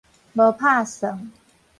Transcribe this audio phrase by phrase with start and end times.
[0.33, 1.31] 無拍算